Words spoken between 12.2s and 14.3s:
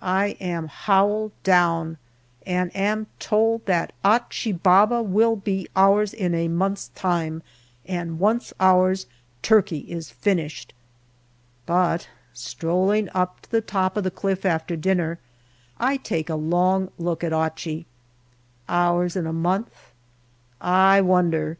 strolling up to the top of the